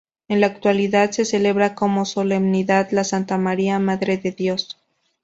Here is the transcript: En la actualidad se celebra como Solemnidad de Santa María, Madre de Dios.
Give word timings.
En 0.27 0.41
la 0.41 0.47
actualidad 0.47 1.11
se 1.11 1.25
celebra 1.25 1.75
como 1.75 2.05
Solemnidad 2.05 2.89
de 2.89 3.03
Santa 3.03 3.37
María, 3.37 3.77
Madre 3.77 4.17
de 4.17 4.31
Dios. 4.31 4.79